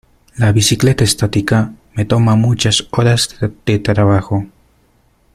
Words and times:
La 0.35 0.51
bicicleta 0.51 1.03
estática 1.03 1.73
me 1.93 2.05
toma 2.05 2.35
muchas 2.35 2.87
horas 2.91 3.37
de 3.67 3.77
trabajo. 3.77 4.47